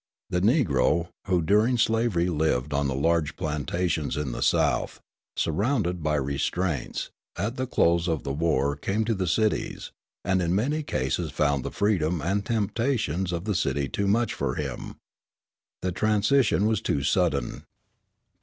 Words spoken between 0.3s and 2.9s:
The Negro, who during slavery lived on